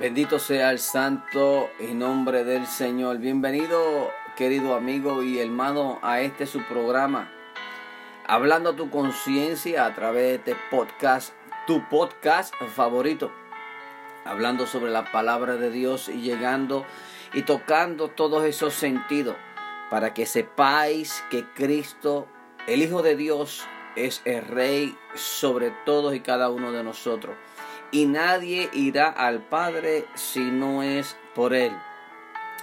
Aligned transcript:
Bendito 0.00 0.38
sea 0.38 0.70
el 0.70 0.78
santo 0.78 1.68
y 1.78 1.92
nombre 1.92 2.42
del 2.42 2.66
Señor. 2.66 3.18
Bienvenido, 3.18 4.10
querido 4.34 4.74
amigo 4.74 5.22
y 5.22 5.38
hermano, 5.38 5.98
a 6.00 6.22
este 6.22 6.46
su 6.46 6.62
programa. 6.64 7.30
Hablando 8.26 8.70
a 8.70 8.76
tu 8.76 8.88
conciencia 8.88 9.84
a 9.84 9.94
través 9.94 10.24
de 10.24 10.34
este 10.36 10.56
podcast, 10.70 11.34
tu 11.66 11.86
podcast 11.90 12.54
favorito. 12.74 13.30
Hablando 14.24 14.66
sobre 14.66 14.90
la 14.90 15.12
palabra 15.12 15.56
de 15.56 15.70
Dios 15.70 16.08
y 16.08 16.22
llegando 16.22 16.86
y 17.34 17.42
tocando 17.42 18.08
todos 18.08 18.44
esos 18.44 18.72
sentidos 18.72 19.36
para 19.90 20.14
que 20.14 20.24
sepáis 20.24 21.22
que 21.30 21.44
Cristo, 21.52 22.26
el 22.66 22.80
Hijo 22.80 23.02
de 23.02 23.16
Dios, 23.16 23.66
es 23.96 24.22
el 24.24 24.46
Rey 24.46 24.96
sobre 25.14 25.72
todos 25.84 26.14
y 26.14 26.20
cada 26.20 26.48
uno 26.48 26.72
de 26.72 26.84
nosotros 26.84 27.36
y 27.92 28.06
nadie 28.06 28.70
irá 28.72 29.08
al 29.08 29.40
Padre 29.40 30.04
si 30.14 30.50
no 30.50 30.82
es 30.82 31.16
por 31.34 31.54
Él. 31.54 31.72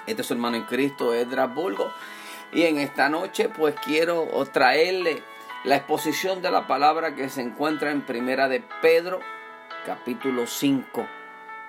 Este 0.05 0.21
es 0.21 0.27
su 0.27 0.33
hermano 0.33 0.57
en 0.57 0.63
Cristo, 0.63 1.13
Edras 1.13 1.53
Bulgo. 1.53 1.91
Y 2.53 2.63
en 2.63 2.77
esta 2.77 3.09
noche 3.09 3.49
pues 3.49 3.75
quiero 3.83 4.27
traerle 4.53 5.21
la 5.63 5.75
exposición 5.75 6.41
de 6.41 6.51
la 6.51 6.65
palabra 6.65 7.15
que 7.15 7.29
se 7.29 7.41
encuentra 7.41 7.91
en 7.91 8.05
Primera 8.05 8.47
de 8.47 8.63
Pedro, 8.81 9.19
capítulo 9.85 10.47
5. 10.47 11.05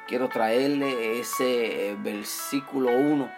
Quiero 0.07 0.29
traerle 0.29 1.19
ese 1.19 1.97
versículo 1.99 2.91
1 2.91 3.31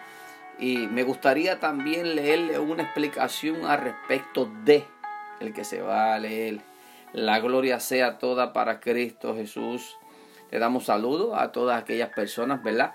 y 0.59 0.87
me 0.87 1.01
gustaría 1.01 1.59
también 1.59 2.15
leerle 2.15 2.59
una 2.59 2.83
explicación 2.83 3.65
al 3.65 3.81
respecto 3.81 4.49
de 4.63 4.85
el 5.39 5.53
que 5.53 5.63
se 5.63 5.81
va 5.81 6.13
a 6.13 6.19
leer. 6.19 6.61
La 7.13 7.39
gloria 7.39 7.79
sea 7.79 8.19
toda 8.19 8.53
para 8.53 8.79
Cristo 8.79 9.35
Jesús. 9.35 9.97
Le 10.51 10.59
damos 10.59 10.85
saludos 10.85 11.37
a 11.37 11.51
todas 11.51 11.81
aquellas 11.81 12.09
personas, 12.09 12.61
¿verdad? 12.61 12.93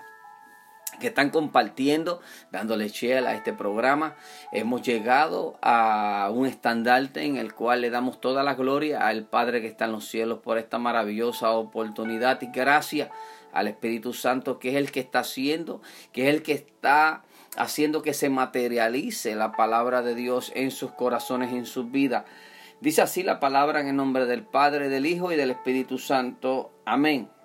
que 0.99 1.07
están 1.07 1.29
compartiendo, 1.29 2.21
dándole 2.51 2.89
share 2.89 3.25
a 3.27 3.35
este 3.35 3.53
programa. 3.53 4.15
Hemos 4.51 4.81
llegado 4.81 5.57
a 5.61 6.31
un 6.33 6.47
estandarte 6.47 7.23
en 7.23 7.37
el 7.37 7.53
cual 7.53 7.81
le 7.81 7.89
damos 7.89 8.19
toda 8.19 8.43
la 8.43 8.55
gloria 8.55 9.07
al 9.07 9.25
Padre 9.25 9.61
que 9.61 9.67
está 9.67 9.85
en 9.85 9.91
los 9.91 10.07
cielos 10.07 10.39
por 10.39 10.57
esta 10.57 10.79
maravillosa 10.79 11.51
oportunidad 11.51 12.41
y 12.41 12.47
gracias 12.47 13.09
al 13.53 13.67
Espíritu 13.67 14.13
Santo 14.13 14.59
que 14.59 14.69
es 14.69 14.75
el 14.75 14.91
que 14.91 14.99
está 14.99 15.19
haciendo, 15.19 15.81
que 16.11 16.27
es 16.27 16.35
el 16.35 16.41
que 16.41 16.53
está 16.53 17.23
haciendo 17.57 18.01
que 18.01 18.13
se 18.13 18.29
materialice 18.29 19.35
la 19.35 19.51
palabra 19.51 20.01
de 20.01 20.15
Dios 20.15 20.51
en 20.55 20.71
sus 20.71 20.91
corazones, 20.91 21.53
en 21.53 21.65
sus 21.65 21.91
vidas. 21.91 22.25
Dice 22.81 23.01
así 23.01 23.23
la 23.23 23.39
palabra 23.39 23.81
en 23.81 23.87
el 23.87 23.95
nombre 23.95 24.25
del 24.25 24.43
Padre, 24.43 24.89
del 24.89 25.05
Hijo 25.05 25.31
y 25.31 25.35
del 25.35 25.51
Espíritu 25.51 25.97
Santo. 25.97 26.71
Amén. 26.85 27.36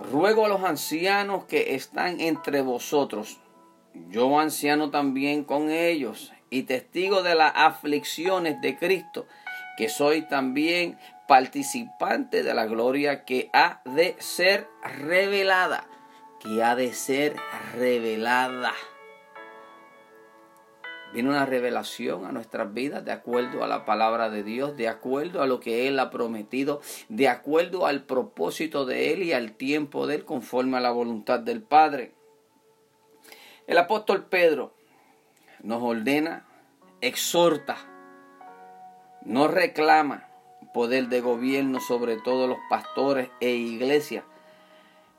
Ruego 0.00 0.46
a 0.46 0.48
los 0.48 0.62
ancianos 0.62 1.44
que 1.44 1.74
están 1.74 2.20
entre 2.20 2.62
vosotros, 2.62 3.38
yo 4.10 4.38
anciano 4.38 4.90
también 4.90 5.44
con 5.44 5.70
ellos, 5.70 6.32
y 6.50 6.62
testigo 6.62 7.22
de 7.22 7.34
las 7.34 7.52
aflicciones 7.54 8.60
de 8.60 8.76
Cristo, 8.78 9.26
que 9.76 9.88
soy 9.88 10.22
también 10.22 10.98
participante 11.26 12.42
de 12.42 12.54
la 12.54 12.66
gloria 12.66 13.24
que 13.24 13.50
ha 13.52 13.80
de 13.84 14.16
ser 14.18 14.68
revelada, 14.82 15.86
que 16.40 16.62
ha 16.62 16.74
de 16.74 16.92
ser 16.94 17.36
revelada. 17.74 18.72
Viene 21.12 21.30
una 21.30 21.46
revelación 21.46 22.26
a 22.26 22.32
nuestras 22.32 22.74
vidas 22.74 23.02
de 23.04 23.12
acuerdo 23.12 23.64
a 23.64 23.66
la 23.66 23.86
palabra 23.86 24.28
de 24.28 24.42
Dios, 24.42 24.76
de 24.76 24.88
acuerdo 24.88 25.42
a 25.42 25.46
lo 25.46 25.58
que 25.58 25.88
Él 25.88 25.98
ha 25.98 26.10
prometido, 26.10 26.82
de 27.08 27.28
acuerdo 27.28 27.86
al 27.86 28.02
propósito 28.02 28.84
de 28.84 29.12
Él 29.12 29.22
y 29.22 29.32
al 29.32 29.52
tiempo 29.52 30.06
de 30.06 30.16
Él, 30.16 30.24
conforme 30.26 30.76
a 30.76 30.80
la 30.80 30.90
voluntad 30.90 31.40
del 31.40 31.62
Padre. 31.62 32.12
El 33.66 33.78
apóstol 33.78 34.26
Pedro 34.26 34.74
nos 35.62 35.82
ordena, 35.82 36.46
exhorta, 37.00 37.76
no 39.24 39.48
reclama 39.48 40.28
poder 40.74 41.08
de 41.08 41.20
gobierno 41.22 41.80
sobre 41.80 42.16
todos 42.16 42.48
los 42.48 42.58
pastores 42.68 43.30
e 43.40 43.50
iglesias. 43.50 44.24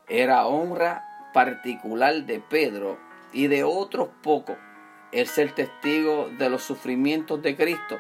Era 0.08 0.46
honra 0.46 1.04
particular 1.34 2.26
de 2.26 2.40
Pedro 2.40 3.00
y 3.34 3.48
de 3.48 3.64
otros 3.64 4.10
pocos 4.22 4.58
el 5.12 5.28
ser 5.28 5.54
testigo 5.54 6.30
de 6.38 6.50
los 6.50 6.64
sufrimientos 6.64 7.42
de 7.42 7.56
Cristo, 7.56 8.00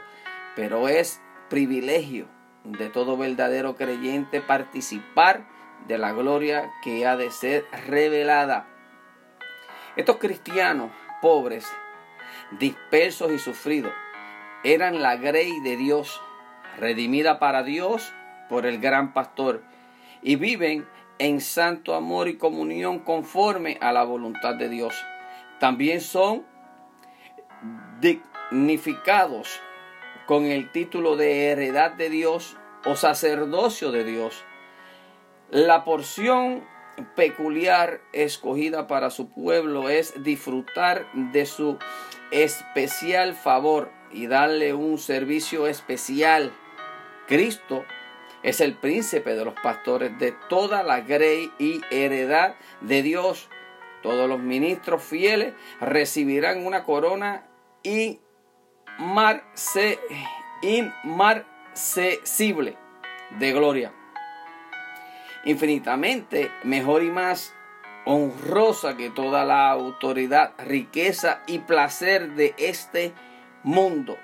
pero 0.56 0.88
es 0.88 1.22
privilegio 1.50 2.28
de 2.64 2.90
todo 2.90 3.18
verdadero 3.18 3.76
creyente 3.76 4.42
participar 4.42 5.48
de 5.88 5.98
la 5.98 6.12
gloria 6.12 6.72
que 6.84 7.06
ha 7.08 7.18
de 7.18 7.32
ser 7.32 7.66
revelada. 7.88 8.68
Estos 9.96 10.18
cristianos 10.18 10.92
pobres, 11.22 11.68
dispersos 12.60 13.32
y 13.32 13.40
sufridos, 13.40 13.94
eran 14.64 15.02
la 15.02 15.16
grey 15.16 15.60
de 15.62 15.78
Dios, 15.78 16.22
redimida 16.78 17.40
para 17.40 17.64
Dios 17.64 18.14
por 18.50 18.66
el 18.66 18.80
gran 18.80 19.14
pastor, 19.14 19.64
y 20.22 20.36
viven 20.36 20.88
en 21.18 21.42
santo 21.42 21.96
amor 21.96 22.28
y 22.28 22.38
comunión 22.38 23.00
conforme 23.00 23.78
a 23.82 23.92
la 23.92 24.04
voluntad 24.04 24.56
de 24.56 24.70
Dios. 24.70 24.94
También 25.60 26.02
son 26.02 26.46
dignificados 28.02 29.60
con 30.26 30.46
el 30.46 30.72
título 30.72 31.16
de 31.16 31.48
heredad 31.48 31.92
de 31.92 32.10
Dios 32.10 32.58
o 32.86 32.96
sacerdocio 32.96 33.92
de 33.92 34.04
Dios. 34.04 34.44
La 35.50 35.84
porción 35.84 36.64
peculiar 37.16 38.02
escogida 38.14 38.88
para 38.88 39.10
su 39.10 39.30
pueblo 39.30 39.90
es 39.90 40.24
disfrutar 40.24 41.08
de 41.14 41.46
su 41.46 41.78
especial 42.32 43.34
favor 43.34 43.92
y 44.12 44.28
darle 44.28 44.74
un 44.74 44.98
servicio 44.98 45.68
especial. 45.68 46.52
Cristo 47.28 47.84
es 48.44 48.62
el 48.62 48.76
príncipe 48.76 49.36
de 49.36 49.46
los 49.46 49.54
pastores 49.56 50.18
de 50.20 50.34
toda 50.50 50.84
la 50.84 51.02
grey 51.02 51.52
y 51.60 51.82
heredad 51.92 52.56
de 52.82 53.02
Dios. 53.02 53.50
Todos 54.02 54.30
los 54.30 54.40
ministros 54.40 55.04
fieles 55.04 55.54
recibirán 55.82 56.66
una 56.66 56.84
corona 56.84 57.49
inmarcesible 60.62 62.78
de 63.40 63.54
gloria. 63.54 63.94
Infinitamente 65.46 66.52
mejor 66.64 67.04
y 67.04 67.12
más 67.12 67.54
honrosa 68.06 68.98
que 68.98 69.10
toda 69.10 69.46
la 69.46 69.70
autoridad, 69.70 70.54
riqueza 70.58 71.44
y 71.48 71.60
placer 71.60 72.34
de 72.34 72.54
este 72.58 73.14
mundo. 73.64 74.18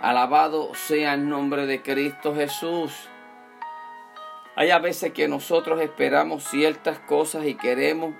Alabado 0.00 0.74
sea 0.74 1.14
el 1.14 1.28
nombre 1.28 1.66
de 1.66 1.82
Cristo 1.82 2.34
Jesús. 2.34 3.08
Hay 4.56 4.70
a 4.70 4.78
veces 4.78 5.12
que 5.12 5.28
nosotros 5.28 5.80
esperamos 5.80 6.44
ciertas 6.44 6.98
cosas 6.98 7.46
y 7.46 7.54
queremos 7.54 8.14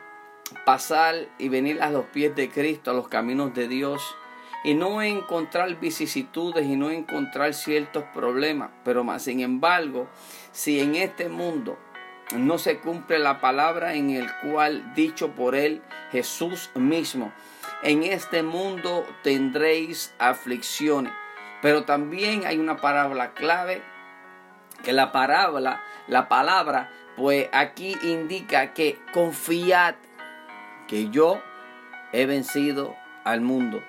pasar 0.64 1.28
y 1.38 1.48
venir 1.48 1.82
a 1.82 1.90
los 1.90 2.06
pies 2.06 2.34
de 2.34 2.48
Cristo, 2.48 2.92
a 2.92 2.94
los 2.94 3.08
caminos 3.08 3.54
de 3.54 3.68
Dios 3.68 4.16
y 4.64 4.74
no 4.74 5.02
encontrar 5.02 5.78
vicisitudes 5.78 6.66
y 6.66 6.76
no 6.76 6.90
encontrar 6.90 7.54
ciertos 7.54 8.04
problemas. 8.14 8.70
Pero 8.84 9.04
más 9.04 9.22
sin 9.22 9.40
embargo, 9.40 10.08
si 10.52 10.80
en 10.80 10.96
este 10.96 11.28
mundo 11.28 11.78
no 12.36 12.58
se 12.58 12.78
cumple 12.78 13.18
la 13.18 13.40
palabra 13.40 13.94
en 13.94 14.10
el 14.10 14.28
cual 14.42 14.92
dicho 14.94 15.30
por 15.30 15.54
él 15.54 15.82
Jesús 16.12 16.70
mismo, 16.74 17.32
en 17.82 18.02
este 18.02 18.42
mundo 18.42 19.06
tendréis 19.22 20.14
aflicciones. 20.18 21.12
Pero 21.62 21.84
también 21.84 22.46
hay 22.46 22.58
una 22.58 22.76
palabra 22.76 23.34
clave 23.34 23.82
que 24.82 24.92
la 24.92 25.10
palabra, 25.12 25.82
la 26.06 26.28
palabra, 26.28 26.90
pues 27.16 27.48
aquí 27.52 27.96
indica 28.02 28.74
que 28.74 28.98
confiad 29.12 29.96
que 30.86 31.10
yo 31.10 31.40
he 32.12 32.26
vencido 32.26 32.94
al 33.24 33.40
mundo. 33.40 33.82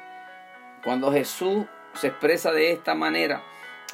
Cuando 0.83 1.11
Jesús 1.11 1.65
se 1.93 2.07
expresa 2.07 2.51
de 2.51 2.71
esta 2.71 2.95
manera, 2.95 3.43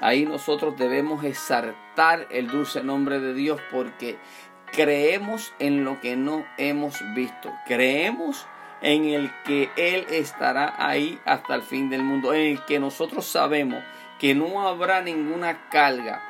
ahí 0.02 0.26
nosotros 0.26 0.78
debemos 0.78 1.24
exaltar 1.24 2.28
el 2.30 2.48
dulce 2.48 2.84
nombre 2.84 3.20
de 3.20 3.34
Dios 3.34 3.60
porque 3.72 4.18
creemos 4.72 5.54
en 5.60 5.84
lo 5.84 6.00
que 6.02 6.16
no 6.16 6.46
hemos 6.58 7.02
visto. 7.16 7.52
Creemos 7.66 8.46
en 8.82 9.06
el 9.06 9.32
que 9.46 9.70
Él 9.78 10.06
estará 10.10 10.76
ahí 10.78 11.20
hasta 11.26 11.56
el 11.56 11.64
fin 11.64 11.90
del 11.90 12.04
mundo, 12.04 12.34
en 12.34 12.58
el 12.58 12.66
que 12.66 12.80
nosotros 12.80 13.26
sabemos 13.26 13.84
que 14.20 14.36
no 14.36 14.68
habrá 14.68 15.02
ninguna 15.02 15.70
carga 15.70 16.22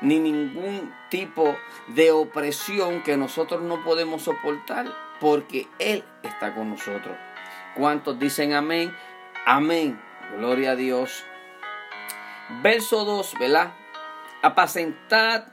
ni 0.00 0.18
ningún 0.18 0.92
tipo 1.10 1.56
de 1.88 2.10
opresión 2.10 3.02
que 3.02 3.16
nosotros 3.16 3.62
no 3.62 3.82
podemos 3.82 4.22
soportar 4.22 4.86
porque 5.20 5.66
Él 5.78 6.04
está 6.22 6.54
con 6.54 6.70
nosotros. 6.70 7.16
¿Cuántos 7.74 8.18
dicen 8.18 8.52
amén? 8.52 8.94
Amén. 9.48 9.96
Gloria 10.38 10.72
a 10.72 10.74
Dios. 10.74 11.24
Verso 12.64 13.04
2, 13.04 13.34
¿verdad? 13.38 13.74
Apacentad 14.42 15.44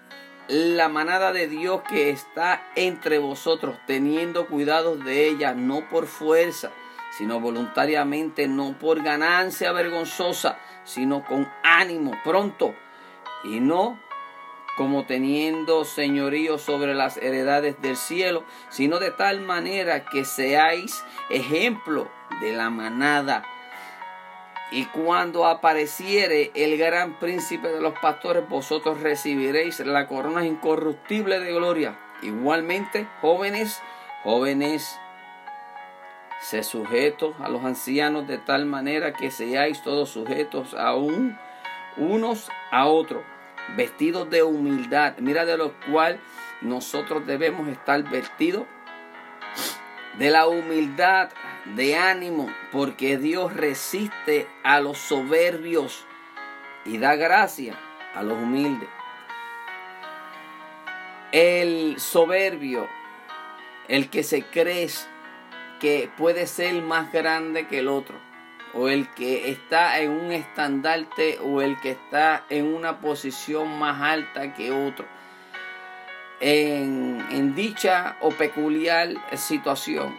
la 0.48 0.90
manada 0.90 1.32
de 1.32 1.48
Dios 1.48 1.84
que 1.84 2.10
está 2.10 2.72
entre 2.76 3.20
vosotros, 3.20 3.78
teniendo 3.86 4.48
cuidado 4.48 4.96
de 4.96 5.28
ella, 5.28 5.54
no 5.54 5.88
por 5.90 6.08
fuerza, 6.08 6.72
sino 7.16 7.40
voluntariamente, 7.40 8.48
no 8.48 8.80
por 8.80 9.04
ganancia 9.04 9.72
vergonzosa, 9.72 10.58
sino 10.86 11.24
con 11.24 11.48
ánimo 11.62 12.14
pronto, 12.24 12.74
y 13.44 13.60
no 13.60 14.00
como 14.76 15.06
teniendo 15.06 15.86
señorío 15.86 16.58
sobre 16.58 16.96
las 16.96 17.18
heredades 17.18 17.80
del 17.80 17.96
cielo, 17.96 18.44
sino 18.70 18.98
de 18.98 19.12
tal 19.12 19.42
manera 19.42 20.06
que 20.06 20.26
seáis 20.26 21.06
ejemplo 21.30 22.10
de 22.42 22.54
la 22.54 22.72
manada. 22.72 23.46
Y 24.74 24.86
cuando 24.86 25.46
apareciere 25.46 26.50
el 26.56 26.80
gran 26.80 27.20
príncipe 27.20 27.68
de 27.68 27.80
los 27.80 27.94
pastores, 28.00 28.50
vosotros 28.50 29.02
recibiréis 29.02 29.80
la 29.82 30.08
corona 30.08 30.48
incorruptible 30.48 31.40
de 31.40 31.54
gloria. 31.54 32.00
Igualmente, 32.24 33.08
jóvenes, 33.22 33.80
jóvenes, 34.24 35.00
se 36.42 36.64
sujetos 36.64 37.36
a 37.40 37.50
los 37.50 37.64
ancianos 37.64 38.28
de 38.28 38.40
tal 38.40 38.66
manera 38.66 39.14
que 39.14 39.30
seáis 39.30 39.84
todos 39.84 40.10
sujetos 40.10 40.74
a 40.74 40.96
un, 40.96 41.38
unos 41.98 42.50
a 42.72 42.88
otros 42.88 43.22
vestidos 43.78 44.28
de 44.32 44.42
humildad. 44.42 45.14
Mira 45.20 45.46
de 45.46 45.56
lo 45.56 45.74
cual 45.92 46.20
nosotros 46.62 47.28
debemos 47.28 47.68
estar 47.68 48.02
vestidos 48.10 48.66
de 50.18 50.32
la 50.32 50.48
humildad 50.48 51.30
de 51.66 51.96
ánimo, 51.96 52.50
porque 52.72 53.18
Dios 53.18 53.54
resiste 53.54 54.48
a 54.64 54.80
los 54.80 54.98
soberbios 54.98 56.06
y 56.86 56.98
da 56.98 57.16
gracia 57.16 57.76
a 58.14 58.24
los 58.24 58.38
humildes. 58.38 58.90
El 61.32 62.00
soberbio, 62.00 62.88
el 63.88 64.10
que 64.10 64.24
se 64.24 64.44
cree 64.44 64.90
que 65.80 66.10
puede 66.18 66.48
ser 66.48 66.82
más 66.82 67.12
grande 67.12 67.68
que 67.68 67.80
el 67.80 67.88
otro 67.88 68.18
o 68.74 68.90
el 68.90 69.08
que 69.14 69.50
está 69.50 70.00
en 70.00 70.12
un 70.12 70.32
estandarte 70.32 71.40
o 71.40 71.62
el 71.62 71.80
que 71.80 71.92
está 71.92 72.44
en 72.50 72.74
una 72.74 73.00
posición 73.00 73.80
más 73.80 74.02
alta 74.02 74.54
que 74.54 74.72
otro. 74.72 75.06
En, 76.40 77.26
en, 77.32 77.56
dicha 77.56 78.18
o 78.20 78.30
peculiar 78.32 79.10
situación, 79.38 80.18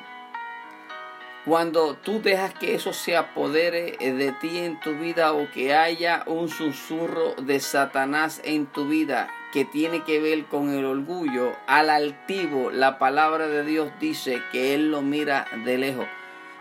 cuando 1.44 1.94
tú 1.96 2.23
dejas 2.23 2.55
que 2.55 2.75
eso 2.75 2.94
se 2.94 3.17
apodere 3.17 3.99
de 3.99 4.32
ti 4.41 4.58
en 4.58 4.81
tu 4.81 4.94
vida 4.94 5.35
o 5.35 5.50
que 5.50 5.75
haya 5.75 6.25
un 6.26 6.49
susurro 6.49 7.35
de 7.35 7.61
Satanás 7.61 8.41
en 8.44 8.67
tu 8.67 8.88
vida 8.88 9.29
que 9.52 9.67
tiene 9.67 10.02
que 10.05 10.20
ver 10.20 10.46
con 10.46 10.70
el 10.70 10.87
orgullo, 10.87 11.52
al 11.67 11.91
altivo 11.91 12.70
la 12.70 12.99
palabra 12.99 13.46
de 13.46 13.62
Dios 13.62 13.93
dice 14.00 14.43
que 14.50 14.75
Él 14.75 14.91
lo 14.91 15.02
mira 15.02 15.46
de 15.64 15.76
lejos. 15.76 16.06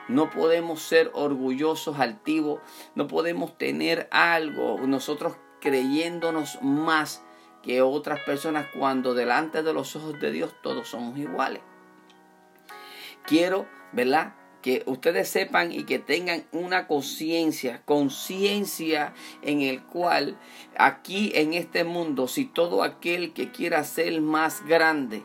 No 0.09 0.29
podemos 0.29 0.81
ser 0.81 1.09
orgullosos, 1.13 1.99
altivos, 1.99 2.59
no 2.93 3.07
podemos 3.07 3.57
tener 3.57 4.09
algo, 4.11 4.77
nosotros 4.85 5.37
creyéndonos 5.61 6.61
más 6.61 7.23
que 7.63 7.81
otras 7.81 8.19
personas 8.19 8.67
cuando 8.77 9.13
delante 9.13 9.63
de 9.63 9.73
los 9.73 9.95
ojos 9.95 10.19
de 10.19 10.31
Dios 10.31 10.53
todos 10.61 10.89
somos 10.89 11.17
iguales. 11.17 11.63
Quiero, 13.25 13.65
¿verdad? 13.93 14.33
Que 14.63 14.81
ustedes 14.85 15.27
sepan 15.27 15.73
y 15.73 15.83
que 15.83 15.99
tengan 15.99 16.45
una 16.53 16.87
conciencia, 16.87 17.81
conciencia 17.83 19.13
en 19.41 19.61
el 19.61 19.83
cual 19.83 20.39
aquí 20.77 21.33
en 21.35 21.53
este 21.53 21.83
mundo, 21.83 22.29
si 22.29 22.45
todo 22.45 22.81
aquel 22.81 23.33
que 23.33 23.51
quiera 23.51 23.83
ser 23.83 24.21
más 24.21 24.65
grande, 24.65 25.21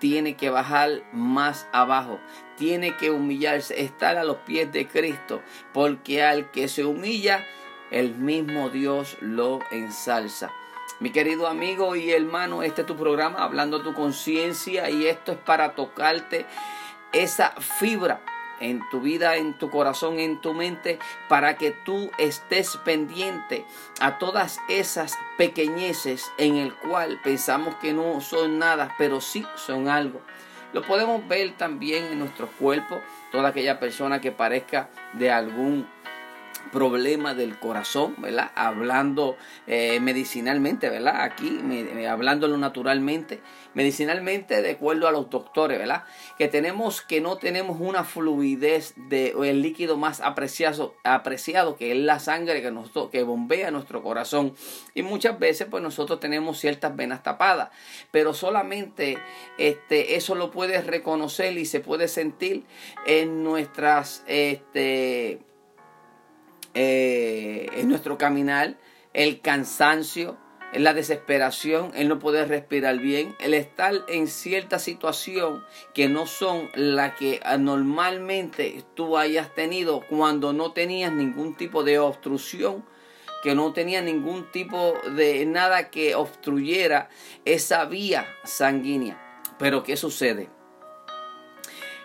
tiene 0.00 0.36
que 0.36 0.50
bajar 0.50 1.02
más 1.14 1.66
abajo, 1.72 2.20
tiene 2.58 2.94
que 2.96 3.10
humillarse, 3.10 3.80
estar 3.80 4.18
a 4.18 4.24
los 4.24 4.36
pies 4.38 4.70
de 4.70 4.86
Cristo, 4.86 5.40
porque 5.72 6.22
al 6.22 6.50
que 6.50 6.68
se 6.68 6.84
humilla, 6.84 7.46
el 7.90 8.16
mismo 8.16 8.68
Dios 8.68 9.16
lo 9.20 9.60
ensalza. 9.70 10.50
Mi 11.00 11.10
querido 11.10 11.46
amigo 11.46 11.96
y 11.96 12.10
hermano, 12.10 12.62
este 12.62 12.82
es 12.82 12.86
tu 12.86 12.96
programa, 12.96 13.44
hablando 13.44 13.82
tu 13.82 13.94
conciencia, 13.94 14.90
y 14.90 15.06
esto 15.06 15.32
es 15.32 15.38
para 15.38 15.74
tocarte 15.74 16.44
esa 17.12 17.52
fibra 17.60 18.20
en 18.62 18.88
tu 18.90 19.00
vida, 19.00 19.36
en 19.36 19.58
tu 19.58 19.70
corazón, 19.70 20.18
en 20.18 20.40
tu 20.40 20.54
mente, 20.54 20.98
para 21.28 21.56
que 21.56 21.72
tú 21.72 22.10
estés 22.18 22.76
pendiente 22.78 23.64
a 24.00 24.18
todas 24.18 24.58
esas 24.68 25.18
pequeñeces 25.36 26.32
en 26.38 26.56
el 26.56 26.74
cual 26.74 27.20
pensamos 27.22 27.74
que 27.76 27.92
no 27.92 28.20
son 28.20 28.58
nada, 28.58 28.94
pero 28.98 29.20
sí 29.20 29.46
son 29.56 29.88
algo. 29.88 30.20
Lo 30.72 30.82
podemos 30.82 31.26
ver 31.28 31.52
también 31.56 32.06
en 32.06 32.18
nuestro 32.18 32.46
cuerpo, 32.46 33.00
toda 33.30 33.50
aquella 33.50 33.78
persona 33.78 34.20
que 34.20 34.32
parezca 34.32 34.88
de 35.12 35.30
algún 35.30 35.86
problema 36.70 37.34
del 37.34 37.58
corazón, 37.58 38.14
¿verdad? 38.18 38.50
Hablando 38.54 39.36
eh, 39.66 40.00
medicinalmente, 40.00 40.88
¿verdad? 40.88 41.22
Aquí, 41.22 41.60
hablándolo 42.08 42.56
naturalmente, 42.56 43.40
medicinalmente, 43.74 44.62
de 44.62 44.72
acuerdo 44.72 45.08
a 45.08 45.12
los 45.12 45.30
doctores, 45.30 45.78
¿verdad? 45.78 46.04
Que 46.38 46.48
tenemos 46.48 47.02
que 47.02 47.20
no 47.20 47.36
tenemos 47.36 47.78
una 47.80 48.04
fluidez 48.04 48.94
de 48.96 49.34
el 49.44 49.62
líquido 49.62 49.96
más 49.96 50.20
apreciado, 50.20 50.94
apreciado 51.04 51.76
que 51.76 51.92
es 51.92 51.98
la 51.98 52.18
sangre 52.18 52.62
que, 52.62 52.70
nos, 52.70 52.90
que 53.10 53.22
bombea 53.22 53.70
nuestro 53.70 54.02
corazón. 54.02 54.54
Y 54.94 55.02
muchas 55.02 55.38
veces, 55.38 55.68
pues 55.70 55.82
nosotros 55.82 56.20
tenemos 56.20 56.58
ciertas 56.58 56.94
venas 56.94 57.22
tapadas, 57.22 57.70
pero 58.10 58.34
solamente 58.34 59.18
este, 59.58 60.16
eso 60.16 60.34
lo 60.34 60.50
puedes 60.50 60.86
reconocer 60.86 61.56
y 61.58 61.66
se 61.66 61.80
puede 61.80 62.08
sentir 62.08 62.64
en 63.06 63.42
nuestras, 63.42 64.24
este, 64.26 65.40
eh, 66.74 67.68
en 67.74 67.88
nuestro 67.88 68.18
caminar, 68.18 68.76
el 69.12 69.40
cansancio, 69.40 70.38
la 70.72 70.94
desesperación, 70.94 71.92
el 71.94 72.08
no 72.08 72.18
poder 72.18 72.48
respirar 72.48 72.98
bien, 72.98 73.36
el 73.40 73.54
estar 73.54 73.92
en 74.08 74.26
cierta 74.26 74.78
situación 74.78 75.62
que 75.92 76.08
no 76.08 76.26
son 76.26 76.70
la 76.74 77.14
que 77.14 77.40
normalmente 77.58 78.82
tú 78.94 79.18
hayas 79.18 79.54
tenido 79.54 80.00
cuando 80.08 80.52
no 80.52 80.72
tenías 80.72 81.12
ningún 81.12 81.56
tipo 81.56 81.84
de 81.84 81.98
obstrucción, 81.98 82.84
que 83.42 83.54
no 83.54 83.72
tenía 83.72 84.00
ningún 84.00 84.50
tipo 84.50 84.94
de 85.14 85.44
nada 85.44 85.90
que 85.90 86.14
obstruyera 86.14 87.10
esa 87.44 87.84
vía 87.84 88.26
sanguínea. 88.44 89.20
Pero 89.58 89.82
¿qué 89.82 89.96
sucede? 89.96 90.48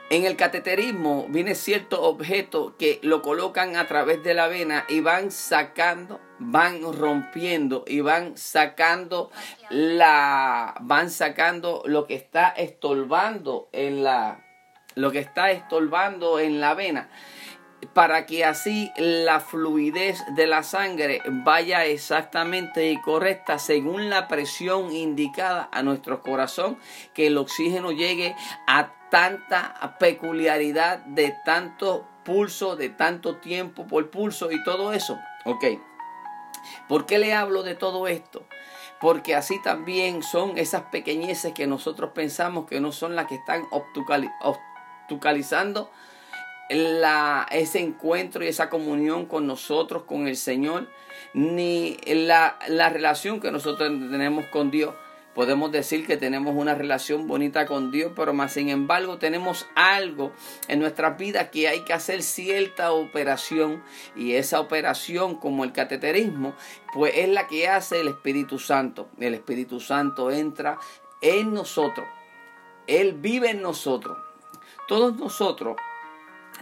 En 0.09 0.23
el 0.23 0.37
cateterismo 0.37 1.25
viene 1.27 1.53
cierto 1.53 2.01
objeto 2.03 2.77
que 2.77 2.99
lo 3.03 3.21
colocan 3.21 3.75
a 3.75 3.87
través 3.87 4.23
de 4.23 4.33
la 4.33 4.47
vena 4.47 4.85
y 4.87 5.01
van 5.01 5.31
sacando, 5.31 6.21
van 6.39 6.81
rompiendo 6.93 7.83
y 7.85 7.99
van 7.99 8.37
sacando 8.37 9.31
la 9.69 10.75
van 10.79 11.09
sacando 11.09 11.83
lo 11.85 12.07
que 12.07 12.15
está 12.15 12.47
estorbando 12.47 13.67
en 13.73 14.05
la 14.05 14.45
lo 14.95 15.11
que 15.11 15.19
está 15.19 15.51
estorbando 15.51 16.39
en 16.39 16.61
la 16.61 16.73
vena 16.73 17.09
para 17.94 18.25
que 18.25 18.46
así 18.46 18.91
la 18.98 19.39
fluidez 19.39 20.24
de 20.36 20.48
la 20.48 20.63
sangre 20.63 21.22
vaya 21.25 21.86
exactamente 21.86 22.91
y 22.91 23.00
correcta 23.01 23.60
según 23.60 24.10
la 24.10 24.27
presión 24.27 24.91
indicada 24.91 25.70
a 25.72 25.84
nuestro 25.84 26.22
corazón, 26.22 26.77
que 27.13 27.27
el 27.27 27.38
oxígeno 27.38 27.91
llegue 27.91 28.36
a 28.67 28.94
tanta 29.10 29.98
peculiaridad 30.00 31.00
de 31.00 31.36
tanto 31.46 32.06
pulso, 32.24 32.75
de 32.75 32.89
tanto 32.89 33.38
tiempo 33.38 33.88
por 33.88 34.10
pulso 34.10 34.51
y 34.51 34.63
todo 34.63 34.94
eso. 34.94 35.17
Ok. 35.46 35.65
¿Por 36.89 37.06
qué 37.06 37.17
le 37.17 37.34
hablo 37.34 37.63
de 37.63 37.75
todo 37.75 38.08
esto? 38.08 38.46
Porque 39.00 39.36
así 39.36 39.62
también 39.62 40.24
son 40.24 40.58
esas 40.58 40.84
pequeñeces 40.84 41.53
que 41.53 41.67
nosotros 41.67 42.12
pensamos 42.13 42.67
que 42.67 42.82
no 42.82 42.91
son 42.91 43.15
las 43.15 43.27
que 43.27 43.36
están 43.36 43.63
obtucalizando 43.72 45.89
la, 46.69 47.47
ese 47.51 47.79
encuentro 47.79 48.43
y 48.43 48.47
esa 48.47 48.69
comunión 48.69 49.25
con 49.25 49.47
nosotros, 49.47 50.03
con 50.03 50.27
el 50.27 50.36
Señor, 50.36 50.88
ni 51.33 51.97
la, 52.05 52.57
la 52.67 52.89
relación 52.89 53.39
que 53.39 53.51
nosotros 53.51 53.89
tenemos 53.89 54.45
con 54.47 54.71
Dios. 54.71 54.93
Podemos 55.38 55.71
decir 55.71 56.07
que 56.07 56.17
tenemos 56.17 56.55
una 56.55 56.74
relación 56.74 57.27
bonita 57.27 57.67
con 57.67 57.91
Dios, 57.91 58.12
pero 58.15 58.33
más 58.33 58.53
sin 58.53 58.69
embargo 58.69 59.19
tenemos 59.19 59.67
algo 59.75 60.31
en 60.67 60.79
nuestra 60.79 61.12
vida 61.12 61.51
que 61.51 61.67
hay 61.67 61.81
que 61.81 61.93
hacer 61.93 62.24
cierta 62.24 62.91
operación 62.91 63.83
y 64.15 64.33
esa 64.33 64.59
operación 64.59 65.36
como 65.36 65.63
el 65.63 65.74
cateterismo, 65.74 66.55
pues 66.91 67.13
es 67.15 67.29
la 67.29 67.45
que 67.45 67.67
hace 67.67 68.01
el 68.01 68.07
Espíritu 68.07 68.57
Santo. 68.57 69.09
El 69.19 69.36
Espíritu 69.36 69.79
Santo 69.79 70.31
entra 70.31 70.79
en 71.21 71.53
nosotros. 71.53 72.07
Él 72.88 73.13
vive 73.13 73.51
en 73.51 73.62
nosotros. 73.62 74.17
Todos 74.88 75.17
nosotros 75.17 75.77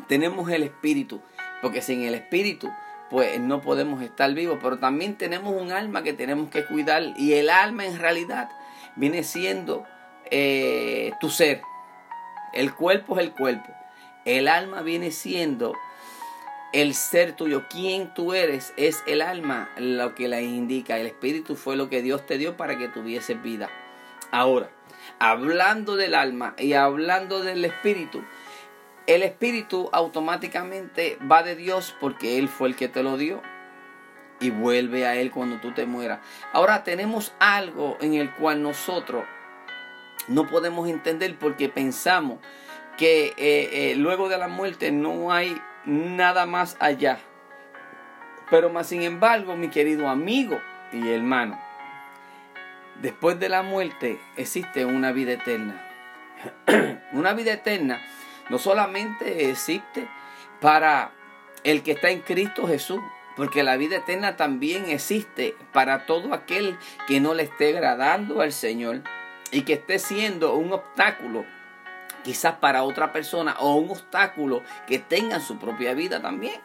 tenemos 0.07 0.49
el 0.49 0.63
Espíritu, 0.63 1.21
porque 1.61 1.81
sin 1.81 2.03
el 2.03 2.15
Espíritu 2.15 2.71
pues 3.09 3.39
no 3.39 3.61
podemos 3.61 4.01
estar 4.01 4.33
vivos, 4.33 4.59
pero 4.61 4.79
también 4.79 5.15
tenemos 5.15 5.53
un 5.59 5.71
alma 5.71 6.03
que 6.03 6.13
tenemos 6.13 6.49
que 6.49 6.65
cuidar 6.65 7.03
y 7.17 7.33
el 7.33 7.49
alma 7.49 7.85
en 7.85 7.99
realidad 7.99 8.49
viene 8.95 9.23
siendo 9.23 9.85
eh, 10.31 11.11
tu 11.19 11.29
ser. 11.29 11.61
El 12.53 12.73
cuerpo 12.73 13.17
es 13.17 13.25
el 13.25 13.31
cuerpo. 13.31 13.71
El 14.25 14.47
alma 14.47 14.81
viene 14.81 15.11
siendo 15.11 15.75
el 16.73 16.93
ser 16.93 17.33
tuyo, 17.33 17.65
quién 17.69 18.13
tú 18.13 18.33
eres, 18.33 18.73
es 18.75 19.03
el 19.07 19.21
alma 19.21 19.69
lo 19.77 20.15
que 20.15 20.27
la 20.27 20.41
indica. 20.41 20.97
El 20.97 21.07
espíritu 21.07 21.55
fue 21.55 21.75
lo 21.75 21.89
que 21.89 22.01
Dios 22.01 22.25
te 22.25 22.37
dio 22.37 22.57
para 22.57 22.77
que 22.77 22.87
tuvieses 22.87 23.41
vida. 23.41 23.69
Ahora, 24.31 24.69
hablando 25.19 25.95
del 25.95 26.15
alma 26.15 26.55
y 26.57 26.73
hablando 26.73 27.43
del 27.43 27.63
espíritu, 27.63 28.23
el 29.07 29.24
espíritu 29.24 29.89
automáticamente 29.91 31.17
va 31.29 31.43
de 31.43 31.55
Dios 31.55 31.95
porque 32.00 32.38
Él 32.38 32.50
fue 32.50 32.69
el 32.69 32.75
que 32.75 32.88
te 32.88 33.03
lo 33.03 33.17
dio 33.17 33.41
y 34.39 34.50
vuelve 34.50 35.05
a 35.05 35.15
Él 35.15 35.31
cuando 35.31 35.57
tú 35.57 35.71
te 35.71 35.85
mueras. 35.85 36.19
Ahora 36.53 36.83
tenemos 36.83 37.33
algo 37.39 37.97
en 38.01 38.15
el 38.15 38.31
cual 38.33 38.62
nosotros 38.62 39.24
no 40.27 40.47
podemos 40.47 40.89
entender 40.89 41.38
porque 41.38 41.69
pensamos 41.69 42.39
que 42.97 43.27
eh, 43.38 43.91
eh, 43.91 43.95
luego 43.97 44.29
de 44.29 44.38
la 44.38 44.47
muerte 44.47 44.91
no 44.91 45.31
hay 45.31 45.62
nada 45.85 46.45
más 46.45 46.77
allá. 46.79 47.19
Pero 48.50 48.69
más 48.69 48.88
sin 48.88 49.03
embargo, 49.03 49.55
mi 49.55 49.69
querido 49.69 50.07
amigo 50.07 50.59
y 50.91 51.09
hermano, 51.09 51.59
después 53.01 53.39
de 53.39 53.50
la 53.50 53.63
muerte 53.63 54.19
existe 54.38 54.85
una 54.85 55.12
vida 55.12 55.33
eterna. 55.33 55.81
una 57.13 57.33
vida 57.33 57.53
eterna 57.53 58.01
no 58.49 58.57
solamente 58.57 59.49
existe 59.49 60.07
para 60.61 61.11
el 61.63 61.83
que 61.83 61.91
está 61.93 62.09
en 62.09 62.21
Cristo 62.21 62.67
Jesús, 62.67 62.99
porque 63.35 63.63
la 63.63 63.75
vida 63.75 63.97
eterna 63.97 64.37
también 64.37 64.89
existe 64.89 65.55
para 65.73 66.05
todo 66.05 66.33
aquel 66.33 66.77
que 67.07 67.19
no 67.19 67.33
le 67.33 67.43
esté 67.43 67.69
agradando 67.69 68.41
al 68.41 68.53
Señor 68.53 69.01
y 69.51 69.63
que 69.63 69.73
esté 69.73 69.99
siendo 69.99 70.55
un 70.55 70.71
obstáculo 70.71 71.45
quizás 72.23 72.55
para 72.55 72.83
otra 72.83 73.13
persona 73.13 73.55
o 73.59 73.75
un 73.75 73.91
obstáculo 73.91 74.63
que 74.87 74.99
tenga 74.99 75.39
su 75.39 75.59
propia 75.59 75.93
vida 75.93 76.21
también. 76.21 76.59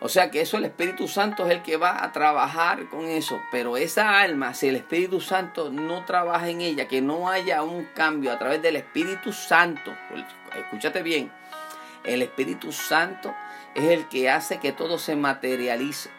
O 0.00 0.08
sea 0.08 0.32
que 0.32 0.40
eso 0.40 0.56
el 0.56 0.64
Espíritu 0.64 1.06
Santo 1.06 1.46
es 1.46 1.52
el 1.52 1.62
que 1.62 1.76
va 1.76 2.02
a 2.02 2.10
trabajar 2.10 2.88
con 2.88 3.06
eso. 3.06 3.40
Pero 3.52 3.76
esa 3.76 4.18
alma, 4.18 4.52
si 4.52 4.66
el 4.66 4.74
Espíritu 4.74 5.20
Santo 5.20 5.70
no 5.70 6.04
trabaja 6.04 6.48
en 6.48 6.60
ella, 6.60 6.88
que 6.88 7.00
no 7.00 7.28
haya 7.28 7.62
un 7.62 7.84
cambio 7.94 8.32
a 8.32 8.38
través 8.38 8.60
del 8.60 8.74
Espíritu 8.74 9.32
Santo, 9.32 9.94
escúchate 10.56 11.02
bien, 11.02 11.30
el 12.04 12.22
Espíritu 12.22 12.72
Santo 12.72 13.34
es 13.74 13.84
el 13.84 14.08
que 14.08 14.30
hace 14.30 14.58
que 14.58 14.72
todo 14.72 14.98
se 14.98 15.16
materialice. 15.16 16.10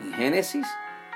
En 0.00 0.12
Génesis, 0.14 0.66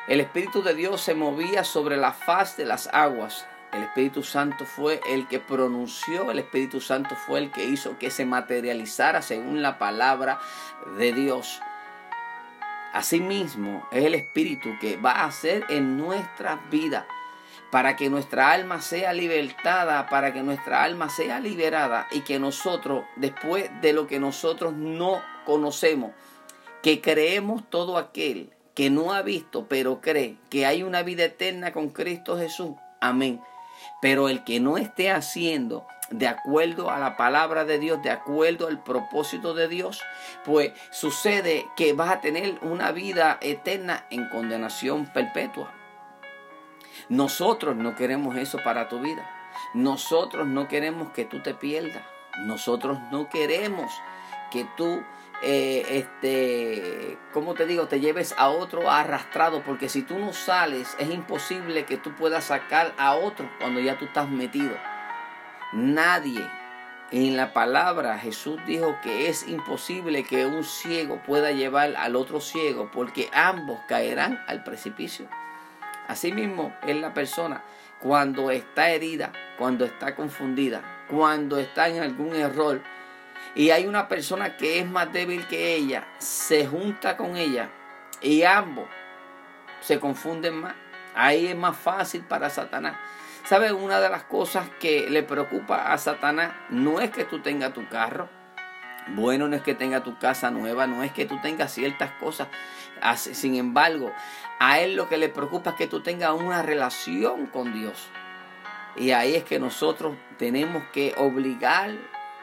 el 0.08 0.20
Espíritu 0.20 0.62
de 0.62 0.75
Dios 0.75 1.00
se 1.00 1.14
movía 1.14 1.64
sobre 1.64 1.96
la 1.96 2.12
faz 2.12 2.56
de 2.56 2.64
las 2.64 2.88
aguas. 2.92 3.46
El 3.72 3.82
Espíritu 3.82 4.22
Santo 4.22 4.64
fue 4.64 5.00
el 5.10 5.28
que 5.28 5.40
pronunció, 5.40 6.30
el 6.30 6.38
Espíritu 6.38 6.80
Santo 6.80 7.14
fue 7.14 7.40
el 7.40 7.50
que 7.50 7.66
hizo 7.66 7.98
que 7.98 8.10
se 8.10 8.25
materializara 8.25 9.20
según 9.20 9.60
la 9.60 9.78
palabra 9.78 10.40
de 10.96 11.12
Dios. 11.12 11.60
Asimismo, 12.94 13.87
es 13.92 14.04
el 14.04 14.14
Espíritu 14.14 14.70
que 14.80 14.96
va 14.96 15.12
a 15.12 15.26
hacer 15.26 15.66
en 15.68 15.98
nuestra 15.98 16.58
vida 16.70 17.06
para 17.70 17.96
que 17.96 18.08
nuestra 18.08 18.52
alma 18.52 18.80
sea 18.80 19.12
libertada, 19.12 20.08
para 20.08 20.32
que 20.32 20.42
nuestra 20.42 20.82
alma 20.82 21.10
sea 21.10 21.40
liberada 21.40 22.06
y 22.10 22.20
que 22.20 22.38
nosotros, 22.38 23.04
después 23.16 23.70
de 23.80 23.92
lo 23.92 24.06
que 24.06 24.18
nosotros 24.18 24.72
no 24.75 25.22
conocemos, 25.44 26.12
que 26.82 27.00
creemos 27.00 27.68
todo 27.68 27.98
aquel 27.98 28.50
que 28.75 28.90
no 28.90 29.12
ha 29.12 29.22
visto, 29.22 29.66
pero 29.68 30.00
cree 30.00 30.37
que 30.50 30.64
hay 30.64 30.82
una 30.82 31.02
vida 31.02 31.25
eterna 31.25 31.72
con 31.72 31.88
Cristo 31.88 32.38
Jesús. 32.38 32.76
Amén. 33.00 33.40
Pero 34.00 34.28
el 34.28 34.44
que 34.44 34.60
no 34.60 34.78
esté 34.78 35.10
haciendo 35.10 35.87
de 36.10 36.26
acuerdo 36.26 36.90
a 36.90 36.98
la 36.98 37.16
palabra 37.16 37.64
de 37.64 37.78
Dios, 37.78 38.02
de 38.02 38.10
acuerdo 38.10 38.68
al 38.68 38.82
propósito 38.82 39.54
de 39.54 39.68
Dios, 39.68 40.00
pues 40.44 40.72
sucede 40.90 41.66
que 41.76 41.92
vas 41.92 42.10
a 42.10 42.20
tener 42.20 42.58
una 42.62 42.92
vida 42.92 43.38
eterna 43.40 44.06
en 44.10 44.28
condenación 44.28 45.06
perpetua. 45.06 45.72
Nosotros 47.09 47.76
no 47.76 47.95
queremos 47.95 48.37
eso 48.37 48.59
para 48.64 48.88
tu 48.88 49.00
vida. 49.00 49.28
Nosotros 49.75 50.47
no 50.47 50.69
queremos 50.69 51.12
que 51.12 51.25
tú 51.25 51.40
te 51.40 51.55
pierdas. 51.55 52.02
Nosotros 52.40 52.99
no 53.11 53.28
queremos 53.28 53.90
que 54.50 54.67
tú 54.76 55.02
eh, 55.40 55.87
este, 55.90 57.17
como 57.33 57.55
te 57.55 57.64
digo, 57.64 57.87
te 57.87 58.00
lleves 58.00 58.35
a 58.37 58.49
otro 58.49 58.90
arrastrado, 58.90 59.62
porque 59.62 59.88
si 59.88 60.02
tú 60.02 60.19
no 60.19 60.33
sales, 60.33 60.97
es 60.99 61.11
imposible 61.11 61.85
que 61.85 61.97
tú 61.97 62.12
puedas 62.17 62.45
sacar 62.45 62.93
a 62.99 63.14
otro 63.14 63.49
cuando 63.61 63.78
ya 63.81 63.97
tú 63.97 64.07
estás 64.07 64.28
metido. 64.28 64.76
Nadie 65.73 66.45
en 67.12 67.37
la 67.37 67.52
palabra 67.52 68.19
Jesús 68.19 68.59
dijo 68.67 68.97
que 69.02 69.28
es 69.28 69.47
imposible 69.47 70.25
que 70.25 70.45
un 70.45 70.64
ciego 70.64 71.23
pueda 71.25 71.52
llevar 71.52 71.95
al 71.97 72.17
otro 72.17 72.40
ciego, 72.40 72.90
porque 72.93 73.31
ambos 73.33 73.78
caerán 73.87 74.43
al 74.49 74.64
precipicio. 74.64 75.28
Asimismo 76.08 76.74
es 76.86 76.96
la 76.96 77.14
persona 77.14 77.62
cuando 78.00 78.50
está 78.50 78.90
herida, 78.90 79.32
cuando 79.58 79.84
está 79.84 80.14
confundida, 80.14 81.04
cuando 81.08 81.58
está 81.58 81.88
en 81.88 82.02
algún 82.02 82.34
error, 82.34 82.80
y 83.54 83.70
hay 83.70 83.86
una 83.86 84.08
persona 84.08 84.56
que 84.56 84.78
es 84.78 84.86
más 84.86 85.12
débil 85.12 85.46
que 85.46 85.74
ella, 85.74 86.06
se 86.18 86.66
junta 86.66 87.16
con 87.16 87.36
ella 87.36 87.70
y 88.20 88.42
ambos 88.42 88.86
se 89.80 90.00
confunden 90.00 90.60
más. 90.60 90.74
Ahí 91.14 91.48
es 91.48 91.56
más 91.56 91.76
fácil 91.76 92.22
para 92.22 92.50
Satanás. 92.50 92.96
¿Sabes? 93.44 93.72
Una 93.72 94.00
de 94.00 94.10
las 94.10 94.24
cosas 94.24 94.68
que 94.78 95.08
le 95.08 95.22
preocupa 95.22 95.92
a 95.92 95.98
Satanás 95.98 96.52
no 96.70 97.00
es 97.00 97.10
que 97.10 97.24
tú 97.24 97.40
tengas 97.40 97.72
tu 97.72 97.88
carro, 97.88 98.28
bueno, 99.14 99.48
no 99.48 99.56
es 99.56 99.62
que 99.62 99.74
tenga 99.74 100.02
tu 100.02 100.18
casa 100.18 100.50
nueva, 100.50 100.86
no 100.86 101.02
es 101.02 101.12
que 101.12 101.26
tú 101.26 101.38
tengas 101.40 101.72
ciertas 101.72 102.12
cosas. 102.12 102.48
Sin 103.16 103.54
embargo, 103.56 104.12
a 104.58 104.80
él 104.80 104.96
lo 104.96 105.08
que 105.08 105.18
le 105.18 105.28
preocupa 105.28 105.70
es 105.70 105.76
que 105.76 105.86
tú 105.86 106.00
tengas 106.00 106.32
una 106.32 106.62
relación 106.62 107.46
con 107.46 107.72
Dios. 107.72 108.08
Y 108.96 109.12
ahí 109.12 109.34
es 109.34 109.44
que 109.44 109.60
nosotros 109.60 110.16
tenemos 110.38 110.82
que 110.92 111.14
obligar 111.16 111.92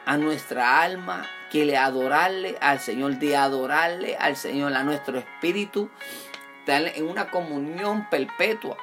a 0.06 0.16
nuestra 0.16 0.80
alma 0.80 1.26
que 1.50 1.64
le 1.64 1.76
adorarle 1.76 2.56
al 2.60 2.80
Señor, 2.80 3.18
de 3.18 3.36
adorarle 3.36 4.16
al 4.16 4.36
Señor, 4.36 4.74
a 4.74 4.82
nuestro 4.82 5.18
espíritu, 5.18 5.90
en 6.66 7.06
una 7.06 7.30
comunión 7.30 8.08
perpetua 8.10 8.76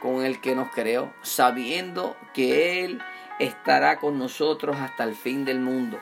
con 0.00 0.24
el 0.24 0.40
que 0.40 0.54
nos 0.54 0.70
creó, 0.70 1.12
sabiendo 1.22 2.16
que 2.32 2.84
Él 2.84 3.02
estará 3.38 3.98
con 3.98 4.18
nosotros 4.18 4.76
hasta 4.76 5.04
el 5.04 5.14
fin 5.14 5.44
del 5.44 5.60
mundo. 5.60 5.98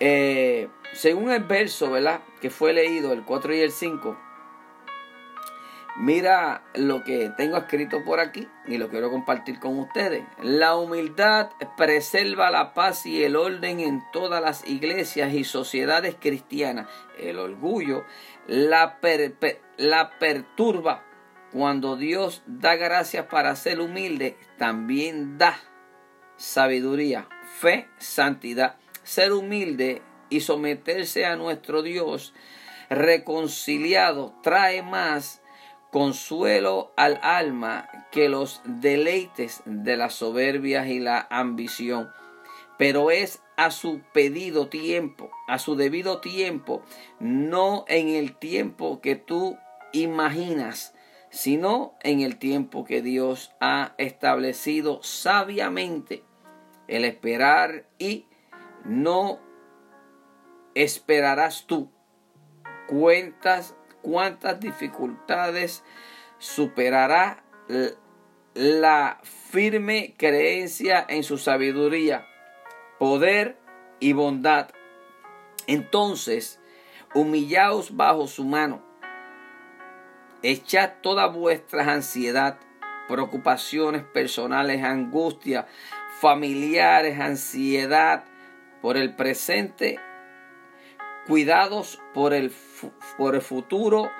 Eh, 0.00 0.68
según 0.92 1.30
el 1.30 1.44
verso, 1.44 1.90
¿verdad? 1.90 2.20
Que 2.40 2.50
fue 2.50 2.72
leído, 2.72 3.12
el 3.12 3.24
4 3.24 3.54
y 3.54 3.60
el 3.60 3.72
5, 3.72 4.16
Mira 6.00 6.62
lo 6.76 7.02
que 7.02 7.32
tengo 7.36 7.56
escrito 7.56 8.04
por 8.04 8.20
aquí 8.20 8.46
y 8.68 8.78
lo 8.78 8.88
quiero 8.88 9.10
compartir 9.10 9.58
con 9.58 9.80
ustedes. 9.80 10.22
La 10.40 10.76
humildad 10.76 11.50
preserva 11.76 12.52
la 12.52 12.72
paz 12.72 13.04
y 13.04 13.24
el 13.24 13.34
orden 13.34 13.80
en 13.80 14.04
todas 14.12 14.40
las 14.40 14.64
iglesias 14.68 15.34
y 15.34 15.42
sociedades 15.42 16.14
cristianas. 16.20 16.86
El 17.18 17.40
orgullo 17.40 18.04
la, 18.46 19.00
la 19.76 20.18
perturba. 20.20 21.04
Cuando 21.50 21.96
Dios 21.96 22.44
da 22.46 22.76
gracias 22.76 23.26
para 23.26 23.56
ser 23.56 23.80
humilde, 23.80 24.36
también 24.56 25.36
da 25.36 25.58
sabiduría, 26.36 27.26
fe, 27.58 27.88
santidad. 27.98 28.76
Ser 29.08 29.32
humilde 29.32 30.02
y 30.28 30.40
someterse 30.40 31.24
a 31.24 31.34
nuestro 31.34 31.80
Dios 31.80 32.34
reconciliado 32.90 34.34
trae 34.42 34.82
más 34.82 35.40
consuelo 35.90 36.92
al 36.94 37.18
alma 37.22 37.88
que 38.12 38.28
los 38.28 38.60
deleites 38.66 39.62
de 39.64 39.96
las 39.96 40.12
soberbias 40.12 40.88
y 40.88 40.98
la 40.98 41.26
ambición, 41.30 42.10
pero 42.76 43.10
es 43.10 43.40
a 43.56 43.70
su 43.70 44.02
pedido 44.12 44.68
tiempo, 44.68 45.30
a 45.46 45.58
su 45.58 45.74
debido 45.74 46.20
tiempo, 46.20 46.82
no 47.18 47.86
en 47.88 48.08
el 48.08 48.36
tiempo 48.36 49.00
que 49.00 49.16
tú 49.16 49.56
imaginas, 49.94 50.94
sino 51.30 51.94
en 52.02 52.20
el 52.20 52.36
tiempo 52.36 52.84
que 52.84 53.00
Dios 53.00 53.52
ha 53.58 53.94
establecido 53.96 55.02
sabiamente. 55.02 56.24
El 56.88 57.06
esperar 57.06 57.86
y 57.98 58.27
no 58.84 59.40
esperarás 60.74 61.66
tú. 61.66 61.90
Cuentas 62.86 63.76
cuántas 64.02 64.60
dificultades 64.60 65.84
superará 66.38 67.44
la 68.54 69.20
firme 69.22 70.14
creencia 70.16 71.04
en 71.08 71.22
su 71.22 71.38
sabiduría, 71.38 72.26
poder 72.98 73.58
y 74.00 74.12
bondad. 74.12 74.70
Entonces, 75.66 76.60
humillaos 77.14 77.96
bajo 77.96 78.26
su 78.26 78.44
mano, 78.44 78.82
echad 80.42 80.92
toda 81.02 81.26
vuestra 81.26 81.92
ansiedad 81.92 82.58
preocupaciones 83.08 84.04
personales, 84.04 84.84
angustia, 84.84 85.66
familiares, 86.20 87.18
ansiedad 87.18 88.24
por 88.80 88.96
el 88.96 89.14
presente, 89.14 89.98
cuidados 91.26 92.00
por 92.14 92.32
el, 92.32 92.52
por 93.16 93.34
el 93.34 93.42
futuro, 93.42 94.10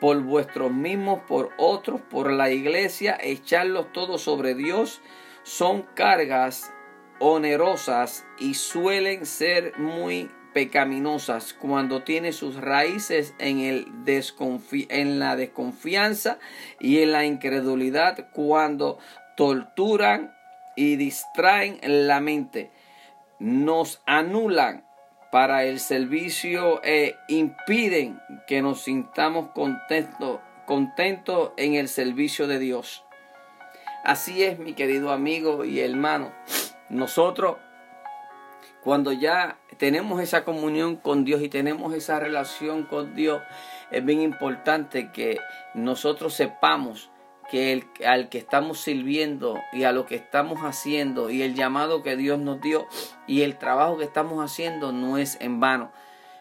por 0.00 0.20
vuestros 0.22 0.72
mismos, 0.72 1.20
por 1.26 1.50
otros, 1.56 2.00
por 2.00 2.32
la 2.32 2.50
iglesia, 2.50 3.18
echarlos 3.20 3.92
todos 3.92 4.22
sobre 4.22 4.54
Dios, 4.54 5.00
son 5.42 5.82
cargas 5.94 6.72
onerosas 7.18 8.24
y 8.38 8.54
suelen 8.54 9.26
ser 9.26 9.76
muy 9.78 10.30
pecaminosas 10.52 11.52
cuando 11.52 12.02
tiene 12.02 12.32
sus 12.32 12.56
raíces 12.56 13.34
en, 13.38 13.60
el 13.60 13.86
en 14.88 15.18
la 15.18 15.36
desconfianza 15.36 16.38
y 16.80 17.02
en 17.02 17.12
la 17.12 17.24
incredulidad, 17.24 18.28
cuando 18.32 18.98
torturan 19.36 20.34
y 20.76 20.96
distraen 20.96 21.78
la 21.82 22.20
mente, 22.20 22.70
nos 23.38 24.02
anulan 24.06 24.84
para 25.30 25.64
el 25.64 25.78
servicio 25.78 26.82
e 26.82 27.16
impiden 27.28 28.20
que 28.46 28.62
nos 28.62 28.82
sintamos 28.82 29.50
contentos 29.50 30.40
contento 30.68 31.54
en 31.56 31.74
el 31.74 31.88
servicio 31.88 32.46
de 32.46 32.58
Dios. 32.58 33.02
Así 34.04 34.44
es, 34.44 34.58
mi 34.58 34.74
querido 34.74 35.12
amigo 35.12 35.64
y 35.64 35.80
hermano. 35.80 36.30
Nosotros, 36.90 37.56
cuando 38.84 39.12
ya 39.12 39.58
tenemos 39.78 40.20
esa 40.20 40.44
comunión 40.44 40.96
con 40.96 41.24
Dios 41.24 41.40
y 41.42 41.48
tenemos 41.48 41.94
esa 41.94 42.20
relación 42.20 42.84
con 42.84 43.14
Dios, 43.14 43.42
es 43.90 44.04
bien 44.04 44.20
importante 44.20 45.10
que 45.10 45.38
nosotros 45.72 46.34
sepamos 46.34 47.10
que 47.50 47.72
el, 47.72 47.86
al 48.06 48.28
que 48.28 48.38
estamos 48.38 48.80
sirviendo 48.80 49.58
y 49.72 49.84
a 49.84 49.92
lo 49.92 50.06
que 50.06 50.16
estamos 50.16 50.60
haciendo 50.60 51.30
y 51.30 51.42
el 51.42 51.54
llamado 51.54 52.02
que 52.02 52.16
Dios 52.16 52.38
nos 52.38 52.60
dio 52.60 52.86
y 53.26 53.42
el 53.42 53.58
trabajo 53.58 53.98
que 53.98 54.04
estamos 54.04 54.44
haciendo 54.44 54.92
no 54.92 55.18
es 55.18 55.38
en 55.40 55.60
vano. 55.60 55.90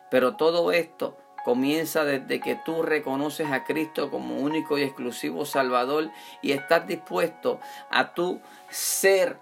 Pero 0.10 0.36
todo 0.36 0.72
esto 0.72 1.18
comienza 1.44 2.04
desde 2.04 2.40
que 2.40 2.56
tú 2.56 2.84
reconoces 2.84 3.50
a 3.52 3.64
Cristo 3.64 4.12
como 4.12 4.38
único 4.38 4.78
y 4.78 4.84
exclusivo 4.84 5.46
Salvador 5.46 6.12
y 6.42 6.52
estás 6.52 6.86
dispuesto 6.88 7.60
a 7.90 8.14
tú 8.14 8.42
ser 8.70 9.40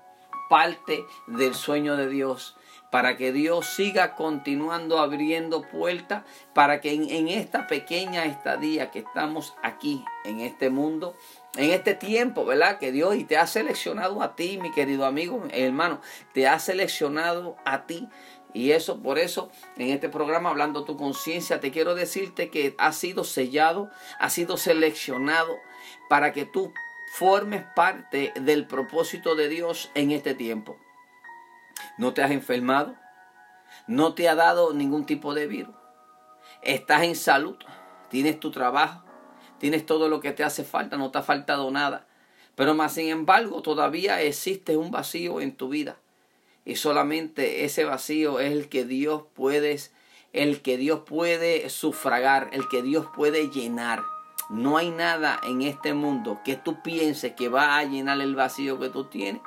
parte 0.50 1.04
del 1.28 1.56
sueño 1.56 1.98
de 1.98 2.08
Dios 2.08 2.56
para 2.96 3.18
que 3.18 3.34
Dios 3.34 3.66
siga 3.66 4.16
continuando 4.16 5.00
abriendo 5.00 5.64
puertas, 5.64 6.24
para 6.54 6.80
que 6.80 6.94
en, 6.94 7.10
en, 7.10 7.28
esta 7.28 7.68
pequeña 7.68 8.24
estadía 8.24 8.90
que 8.90 9.00
estamos 9.00 9.54
aquí 9.64 10.06
en 10.24 10.40
este 10.40 10.70
mundo, 10.70 11.14
en 11.58 11.72
este 11.72 11.94
tiempo, 11.94 12.46
¿verdad? 12.46 12.80
Que 12.80 12.92
Dios 12.92 13.16
y 13.16 13.24
te 13.24 13.38
ha 13.38 13.48
seleccionado 13.48 14.22
a 14.22 14.36
ti, 14.36 14.58
mi 14.62 14.72
querido 14.72 15.06
amigo, 15.06 15.44
hermano, 15.52 16.02
te 16.34 16.48
ha 16.48 16.60
seleccionado 16.60 17.56
a 17.66 17.86
ti. 17.86 18.10
Y 18.54 18.72
eso, 18.72 19.02
por 19.02 19.20
eso, 19.20 19.52
en 19.78 19.90
este 19.90 20.08
programa, 20.08 20.50
hablando 20.50 20.86
tu 20.86 20.96
conciencia, 20.96 21.60
te 21.60 21.72
quiero 21.72 21.94
decirte 21.94 22.50
que 22.50 22.74
has 22.78 22.96
sido 22.96 23.26
sellado, 23.26 23.90
has 24.20 24.32
sido 24.34 24.56
seleccionado 24.56 25.58
para 26.10 26.32
que 26.32 26.46
tú 26.46 26.72
formes 27.18 27.66
parte 27.76 28.32
del 28.40 28.66
propósito 28.66 29.36
de 29.36 29.50
Dios 29.50 29.92
en 29.94 30.12
este 30.12 30.36
tiempo 30.36 30.78
no 31.98 32.14
te 32.14 32.24
has 32.24 32.32
enfermado, 32.32 32.96
no 33.88 34.14
te 34.14 34.28
ha 34.30 34.36
dado 34.36 34.74
ningún 34.74 35.06
tipo 35.06 35.34
de 35.34 35.48
virus, 35.48 35.76
estás 36.62 37.04
en 37.04 37.16
salud, 37.16 37.58
tienes 38.10 38.40
tu 38.40 38.52
trabajo, 38.52 39.05
tienes 39.60 39.86
todo 39.86 40.10
lo 40.10 40.20
que 40.20 40.32
te 40.32 40.44
hace 40.44 40.64
falta, 40.64 40.98
no 40.98 41.12
te 41.12 41.20
ha 41.20 41.24
faltado 41.24 41.70
nada. 41.72 42.08
Pero 42.56 42.74
más 42.74 42.94
sin 42.94 43.10
embargo 43.10 43.62
todavía 43.62 44.22
existe 44.22 44.78
un 44.78 44.92
vacío 44.92 45.42
en 45.42 45.56
tu 45.56 45.70
vida. 45.70 45.98
Y 46.64 46.78
solamente 46.78 47.66
ese 47.66 47.86
vacío 47.86 48.40
es 48.40 48.52
el 48.52 48.70
que 48.70 48.86
Dios 48.86 49.24
puede, 49.36 49.78
el 50.34 50.62
que 50.62 50.78
Dios 50.78 51.02
puede 51.06 51.70
sufragar, 51.70 52.50
el 52.54 52.68
que 52.68 52.82
Dios 52.82 53.08
puede 53.16 53.50
llenar. 53.50 54.04
No 54.50 54.78
hay 54.78 54.90
nada 54.90 55.40
en 55.44 55.62
este 55.62 55.94
mundo 55.94 56.40
que 56.44 56.56
tú 56.56 56.82
pienses 56.82 57.34
que 57.34 57.50
va 57.50 57.78
a 57.78 57.84
llenar 57.84 58.20
el 58.22 58.36
vacío 58.36 58.80
que 58.80 58.90
tú 58.90 59.06
tienes, 59.06 59.42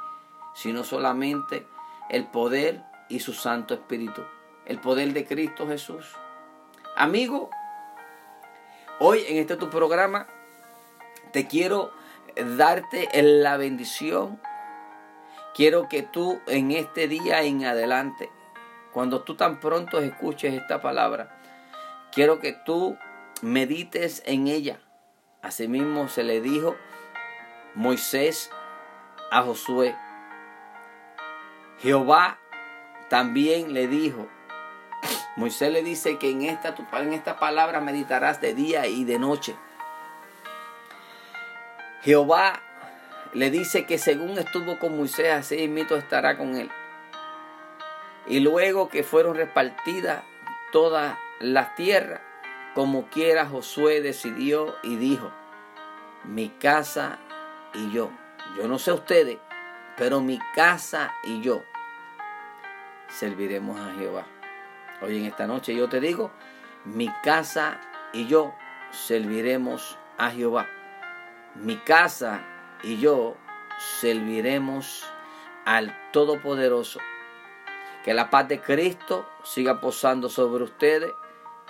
sino 0.54 0.84
solamente 0.84 1.66
el 2.08 2.26
poder 2.26 2.82
y 3.08 3.20
su 3.20 3.32
Santo 3.32 3.74
Espíritu, 3.74 4.22
el 4.66 4.80
poder 4.80 5.12
de 5.12 5.24
Cristo 5.24 5.66
Jesús. 5.66 6.04
Amigo, 6.96 7.50
hoy 9.00 9.24
en 9.28 9.36
este 9.38 9.56
tu 9.56 9.70
programa 9.70 10.26
te 11.32 11.46
quiero 11.46 11.92
darte 12.56 13.08
la 13.22 13.56
bendición. 13.56 14.40
Quiero 15.54 15.88
que 15.88 16.02
tú 16.02 16.40
en 16.46 16.70
este 16.70 17.08
día 17.08 17.42
en 17.42 17.64
adelante, 17.64 18.30
cuando 18.92 19.22
tú 19.22 19.34
tan 19.34 19.58
pronto 19.58 19.98
escuches 20.00 20.54
esta 20.54 20.80
palabra, 20.80 21.40
quiero 22.12 22.38
que 22.38 22.52
tú 22.52 22.96
medites 23.42 24.22
en 24.24 24.46
ella. 24.46 24.80
Asimismo 25.42 26.08
se 26.08 26.22
le 26.22 26.40
dijo 26.40 26.76
Moisés 27.74 28.50
a 29.30 29.42
Josué, 29.42 29.94
Jehová 31.80 32.38
también 33.08 33.72
le 33.72 33.86
dijo, 33.86 34.28
Moisés 35.38 35.72
le 35.72 35.84
dice 35.84 36.18
que 36.18 36.32
en 36.32 36.42
esta, 36.42 36.74
en 36.98 37.22
palabra 37.38 37.80
meditarás 37.80 38.40
de 38.40 38.54
día 38.54 38.88
y 38.88 39.04
de 39.04 39.20
noche. 39.20 39.54
Jehová 42.02 42.60
le 43.34 43.48
dice 43.48 43.86
que 43.86 43.98
según 43.98 44.36
estuvo 44.36 44.80
con 44.80 44.96
Moisés, 44.96 45.32
así 45.32 45.68
mismo 45.68 45.94
estará 45.94 46.36
con 46.36 46.56
él. 46.56 46.68
Y 48.26 48.40
luego 48.40 48.88
que 48.88 49.04
fueron 49.04 49.36
repartidas 49.36 50.24
todas 50.72 51.16
las 51.38 51.76
tierras, 51.76 52.20
como 52.74 53.06
quiera 53.06 53.46
Josué 53.46 54.00
decidió 54.00 54.74
y 54.82 54.96
dijo, 54.96 55.30
mi 56.24 56.48
casa 56.48 57.20
y 57.74 57.92
yo. 57.92 58.10
Yo 58.56 58.66
no 58.66 58.80
sé 58.80 58.90
ustedes, 58.90 59.38
pero 59.96 60.20
mi 60.20 60.40
casa 60.56 61.14
y 61.22 61.42
yo 61.42 61.62
serviremos 63.08 63.78
a 63.78 63.94
Jehová. 63.94 64.26
Hoy 65.00 65.18
en 65.18 65.26
esta 65.26 65.46
noche 65.46 65.74
yo 65.74 65.88
te 65.88 66.00
digo, 66.00 66.30
mi 66.84 67.08
casa 67.22 67.80
y 68.12 68.26
yo 68.26 68.54
serviremos 68.90 69.96
a 70.16 70.30
Jehová. 70.30 70.66
Mi 71.54 71.76
casa 71.76 72.40
y 72.82 72.98
yo 72.98 73.36
serviremos 74.00 75.04
al 75.64 75.96
Todopoderoso. 76.12 77.00
Que 78.04 78.14
la 78.14 78.30
paz 78.30 78.48
de 78.48 78.60
Cristo 78.60 79.28
siga 79.44 79.80
posando 79.80 80.28
sobre 80.28 80.64
ustedes. 80.64 81.12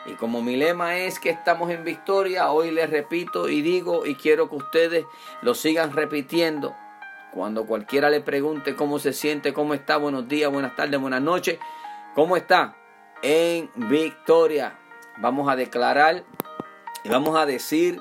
Y 0.07 0.13
como 0.15 0.41
mi 0.41 0.57
lema 0.57 0.97
es 0.97 1.19
que 1.19 1.31
estamos 1.31 1.71
en 1.71 1.85
victoria, 1.85 2.51
hoy 2.51 2.71
les 2.71 2.89
repito 2.89 3.49
y 3.49 3.63
digo 3.63 4.07
y 4.07 4.15
quiero 4.15 4.49
que 4.49 4.57
ustedes 4.57 5.05
lo 5.43 5.55
sigan 5.55 5.93
repitiendo 5.93 6.75
cuando 7.33 7.67
cualquiera 7.67 8.09
le 8.11 8.21
pregunte 8.21 8.75
cómo 8.75 8.99
se 8.99 9.13
siente, 9.13 9.53
cómo 9.53 9.75
está, 9.75 9.97
buenos 9.97 10.29
días, 10.29 10.51
buenas 10.51 10.75
tardes, 10.77 10.99
buenas 10.99 11.21
noches, 11.21 11.59
¿cómo 12.15 12.37
está? 12.37 12.75
En 13.23 13.71
victoria. 13.75 14.79
Vamos 15.19 15.51
a 15.51 15.57
declarar 15.57 16.25
y 17.03 17.09
vamos 17.09 17.37
a 17.37 17.47
decir, 17.47 18.01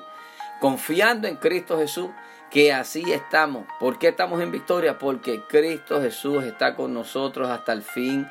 confiando 0.60 1.26
en 1.28 1.36
Cristo 1.36 1.78
Jesús, 1.78 2.10
que 2.50 2.72
así 2.72 3.12
estamos. 3.12 3.66
¿Por 3.78 3.98
qué 3.98 4.08
estamos 4.08 4.40
en 4.40 4.50
victoria? 4.50 4.98
Porque 4.98 5.42
Cristo 5.48 6.00
Jesús 6.00 6.44
está 6.44 6.74
con 6.74 6.94
nosotros 6.94 7.48
hasta 7.50 7.72
el 7.72 7.82
fin 7.82 8.28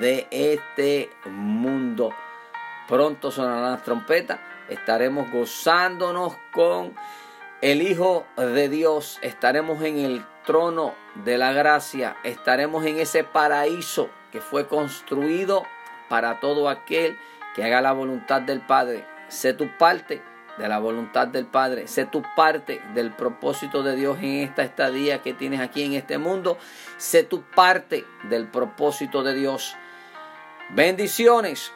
de 0.00 0.26
este 0.30 1.10
mundo. 1.26 2.10
Pronto 2.86 3.30
sonarán 3.30 3.72
las 3.72 3.82
trompetas, 3.82 4.40
estaremos 4.68 5.30
gozándonos 5.30 6.36
con 6.52 6.94
el 7.60 7.82
Hijo 7.82 8.26
de 8.36 8.68
Dios, 8.68 9.18
estaremos 9.20 9.82
en 9.82 9.98
el 9.98 10.24
trono 10.46 10.94
de 11.24 11.36
la 11.36 11.52
gracia, 11.52 12.16
estaremos 12.22 12.86
en 12.86 12.98
ese 12.98 13.24
paraíso 13.24 14.08
que 14.32 14.40
fue 14.40 14.66
construido 14.66 15.64
para 16.08 16.40
todo 16.40 16.68
aquel 16.68 17.18
que 17.54 17.64
haga 17.64 17.80
la 17.80 17.92
voluntad 17.92 18.42
del 18.42 18.60
Padre. 18.60 19.04
Sé 19.28 19.52
tu 19.52 19.68
parte 19.78 20.22
de 20.58 20.68
la 20.68 20.78
voluntad 20.78 21.28
del 21.28 21.46
Padre, 21.46 21.86
sé 21.86 22.04
tu 22.04 22.22
parte 22.36 22.80
del 22.94 23.12
propósito 23.12 23.82
de 23.82 23.94
Dios 23.94 24.18
en 24.18 24.40
esta 24.40 24.62
estadía 24.62 25.22
que 25.22 25.32
tienes 25.32 25.60
aquí 25.60 25.84
en 25.84 25.92
este 25.92 26.18
mundo, 26.18 26.58
sé 26.96 27.22
tu 27.22 27.42
parte 27.42 28.04
del 28.28 28.48
propósito 28.48 29.22
de 29.22 29.34
Dios. 29.34 29.76
Bendiciones 30.70 31.72